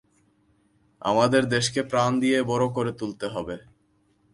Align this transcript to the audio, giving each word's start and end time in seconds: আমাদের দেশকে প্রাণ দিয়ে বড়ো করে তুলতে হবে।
আমাদের 1.01 1.43
দেশকে 1.45 1.81
প্রাণ 1.83 2.11
দিয়ে 2.19 2.39
বড়ো 2.43 2.67
করে 2.69 2.91
তুলতে 2.93 3.25
হবে। 3.27 3.55